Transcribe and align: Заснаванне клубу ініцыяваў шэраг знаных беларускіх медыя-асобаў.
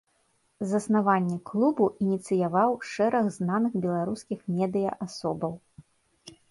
Заснаванне 0.69 1.37
клубу 1.49 1.85
ініцыяваў 2.05 2.71
шэраг 2.93 3.25
знаных 3.37 3.73
беларускіх 3.85 4.39
медыя-асобаў. 4.57 5.53